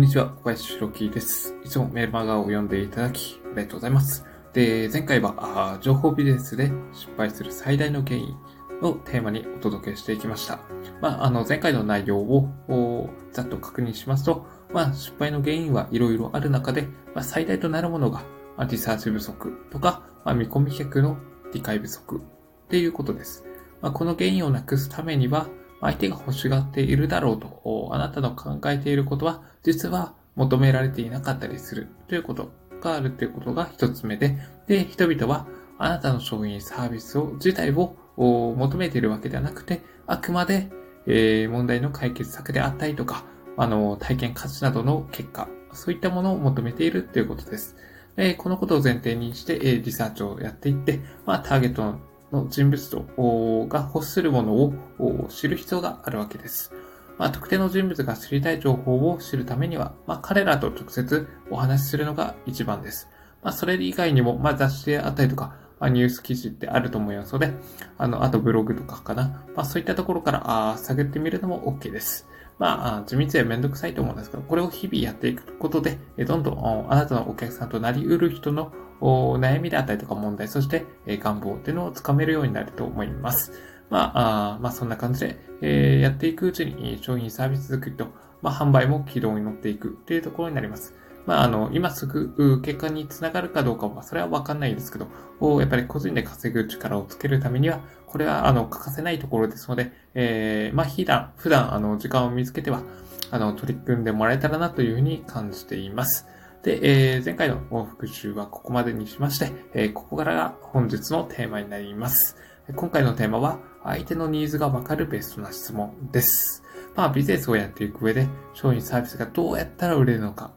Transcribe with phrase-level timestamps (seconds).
[0.00, 1.54] んにちは、小林弘樹です。
[1.62, 4.24] いつもメルマガを読んでいただき、ありがとうございます。
[4.54, 8.34] で、前回は、情報ビジネスで失敗する最大の原因
[8.80, 10.58] をテーマにお届けしていきました。
[11.02, 18.20] まあ、あの、前回の内容をざっと確認しますと、まあ、失敗の原因はいろいろある中で、まあ、最大となるものが、
[18.56, 21.18] まあ、リサーチ不足とか、まあ、見込み客の
[21.52, 23.44] 理解不足っていうことです。
[23.82, 25.46] まあ、この原因をなくすためには、
[25.80, 35.46] 相手が欲しがっているだろうと、あなたの考えていることは、実は求められていなかったりするということがあるということが一つ目で、で、人々は
[35.78, 40.70] あなたの商品サービスを、自体を求めているわけではなくて、あくまで、
[41.06, 43.24] えー、問題の解決策であったりとか、
[43.56, 47.76] あの、体験価値などの結果、そういったものを求めているということです。
[48.16, 52.00] でこのことを前提にして、えリサーチをやっていって、まあ、ターゲットの
[52.32, 56.72] の人物とが欲するものを知る必要があるわけです。
[57.18, 63.08] まあ、特定の人物が知りたい情報を知るためには、まあ、彼らと直接お話しするのが一番です。
[63.42, 67.52] まあ、それ以外にも、まあ、雑誌であったりとか、まあ、ニュース記事ってあると思いますので、
[67.98, 69.44] あの、あとブログとかかな。
[69.54, 72.26] まあ、そういったところから、あ探ってみるのも OK です。
[72.58, 83.52] まあ、地道でめんどくさいと思うんですけど、これを日々やっていくことで、どんどんあなたのお客さんとなり得る人のお悩みであったりとか問題、そしてえ願望っていうのをつかめるようになると思います。
[83.88, 88.06] まあ、あまあそんな感じで、えー、やっていくうちに商品サービス作りと、
[88.40, 90.94] まあ、販売も軌道に乗っていくっていうところになります。
[91.26, 102.82] まあ、あの、今すぐ結果につながるかどうかは、それはわかんないですけど、やっぱり個人で稼ぐ力をつけるためには、これは、あの、欠かせないところですので、えー、まあ、普段、普段、あの、時間を見つけては、
[103.30, 106.26] あの、取り組んでもらえたらなというふうに感じています。
[106.62, 112.36] で、えー、前回の復習はここまでにしまして、えー、ここからが本日のテーマになります。
[112.76, 116.62] 今回のテーマは、相手のニーズがわかるベストな質問です。
[116.94, 120.52] まあ、ビジネスをやっていく上で、商品サービスがどうやったら売れるのか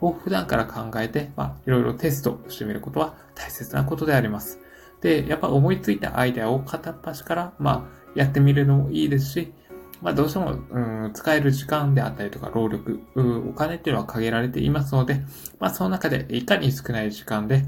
[0.00, 4.60] を普段から考えて、まあ、いろいろテストしてみることは大切なことであります。
[5.00, 9.52] で、やっぱ思いついたアイデアを片っ端から、まあ、やってみるのもいいですし、
[10.02, 13.00] まあ、どうしても、うん、使える時間であったりとか、労力、
[13.48, 15.22] お金っていうのは限られていますので、
[15.58, 17.64] まあ、その中で、いかに少ない時間で、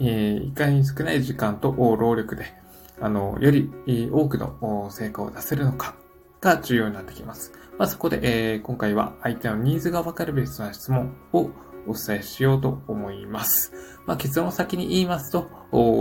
[0.00, 2.52] えいかに少ない時間と労力で、
[3.00, 3.70] あの、より
[4.12, 5.94] 多くの成果を出せるのか
[6.40, 7.52] が重要になってきます。
[7.78, 11.50] まあ、そこで、えー、今回は相手のニーズがわかるベストな質問を
[11.86, 13.72] お伝えしようと思います。
[14.06, 15.48] まあ、結論を先に言いますと、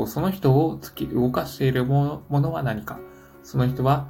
[0.07, 2.99] その人を突き動かしているものは何か、
[3.43, 4.09] その人は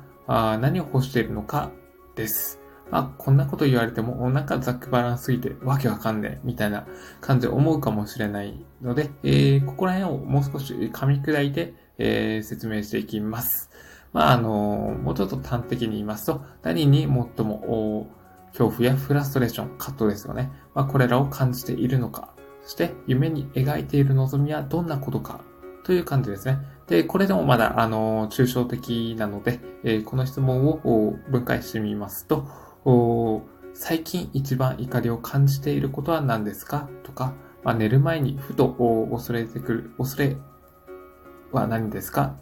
[0.53, 1.71] あ何を欲しているのか
[2.15, 2.59] です。
[2.91, 6.85] まあ、こんなこと言われても、なんかざっくばらんすぎてわけわかんねえ、みたいな
[7.21, 13.69] 感じで思うかもしれないので、えー、ここら辺をもう少し噛み砕いて、えー、説明していきます。
[14.11, 18.09] まあ、あのもうちょっと端的に言いますと、何に最も
[18.49, 20.51] 恐怖やフラストレーション、葛藤ですよね。
[20.75, 25.39] まあ、これらを感じているのか、そして夢に描いている望みはどんなことか
[25.85, 26.59] という感じですね。
[26.91, 32.45] で、これでもまだ、あの、抽象的なので、えー、この質問を分解してみますと、
[33.73, 36.89] 最近一番怒りを感じていることは何ですか？
[37.03, 40.35] とか、まあ、寝る前にふと恐れてくる、恐れ
[41.53, 42.35] は何ですか？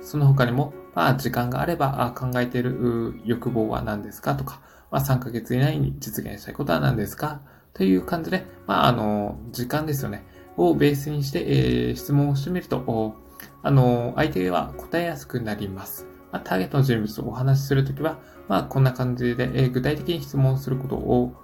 [0.00, 4.34] その他にも、まあ、時間があれば考えている欲望は何ですか？
[4.34, 7.42] とか、まあ、3ヶ月以内に実現したいことは何ですか？
[7.74, 10.24] という感じで、まあ、あの、時間ですよね。
[10.56, 13.14] をベースにして、えー、質問をしてみると、
[13.62, 16.06] あの、相手は答えやすくなります。
[16.32, 21.34] まあ、ターゲットの人物とお話しするときは、まあ、こんな感じで、えー、具体的に質問することを、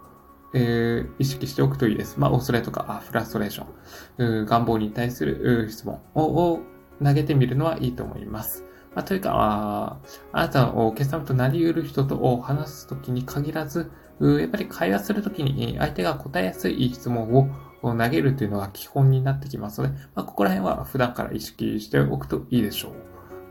[0.54, 2.18] えー、意識しておくといいです。
[2.18, 6.60] まあ、恐れとか、あフラストレーション、願望に対する質問を
[7.02, 8.64] 投げてみるのはいいと思います。
[8.94, 9.98] まあ、というか、あ
[10.32, 13.90] あなたのお客様となり得る人と話すときに限らず、
[14.20, 17.48] やっぱり会話するときに相手が答えやすい質問を
[17.94, 22.92] 投げるというのが基本になってきますので、まあ、ここら辺は普段から意識しておくといいでしょう。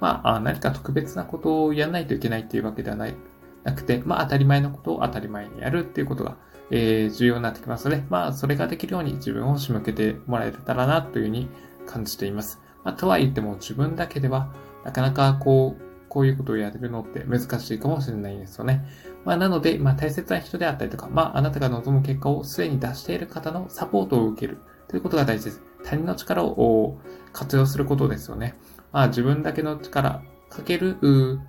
[0.02, 3.16] まあ、何か特別なことをやらないといけないっていうわけではない、
[3.64, 6.38] なくて、まあ、当たり前のことを当たり前にやるっていうことが、
[6.72, 11.48] えー、重要になってきますので、まあ、それができるように自分を仕向けてもらえたらなというふうに
[11.86, 12.62] 感じています。
[12.84, 18.86] まあ、とは言っても自分だけでは、なかなかこう、こういうことをやれるのって難しいかもしれないですよね。
[19.26, 25.62] まあ、なので、まあ、大切な人であったりとか、まあ、あなたが望む結果をすでに出している方のサポートを受けるということが大事です。
[25.84, 26.98] 他人の力を
[27.34, 28.56] 活用することですよね。
[28.92, 30.98] まあ、自分だけの力かける、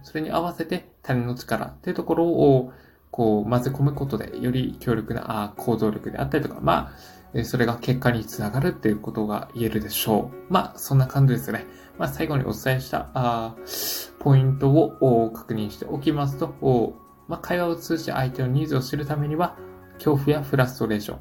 [0.03, 2.73] それに合わせて他人の力というところを
[3.11, 6.93] こう混ぜ込むことで、より強力な行動力であったりとか、ま
[7.35, 10.53] あ、それが結果につながるっていうことが言えるでしょう。
[10.53, 11.67] まあ、そんな感じですね。
[11.99, 13.55] まあ、最後にお伝えしたあ
[14.19, 19.57] ポイントを確認しておきますと、まあ、会話を通じて相手のニーズを知るためには、
[19.95, 21.19] 恐怖やフラストレーション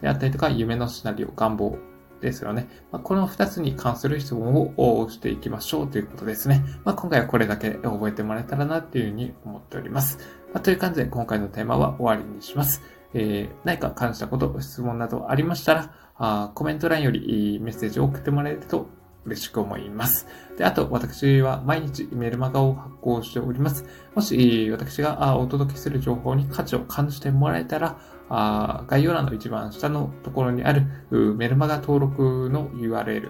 [0.00, 1.78] であったりとか、夢のシナリオ、願望
[2.20, 2.68] ですよね。
[2.90, 6.64] まあ、この2つに関する質問をしていきましょうということですね。
[6.84, 10.18] まあ、今回はこれだけ覚えてもらえたらなっていうふうに思っております。
[10.52, 12.82] まあ、という感じで今回のテーマは終わりにします。
[13.14, 18.88] えー、何か感じたこと、質問などありましたら、あコメント欄よりメッセージを送ってもらえると
[19.24, 20.26] 嬉しく思います。
[20.58, 23.84] で、あと、私は毎日メルマガを発行しております。
[24.14, 27.98] もし、私がお届けする情報に価値を感じてもらえたら、
[28.88, 30.86] 概要欄の一番下のところにある
[31.36, 33.28] メルマガ登録の URL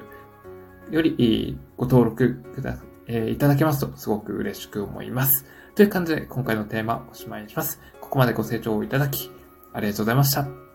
[0.91, 5.45] よりご登録くだ、えいただけますとすごく嬉しく思います。
[5.75, 7.81] という感じで今回のテーマおしまいにします。
[8.01, 9.31] ここまでご清聴いただき
[9.73, 10.72] ありがとうございました。